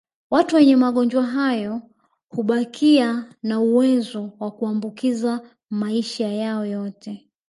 [0.29, 1.81] Watu wenye magonjwa hayo
[2.29, 7.29] hubakia na uwezo wa kuambukiza maisha yao yote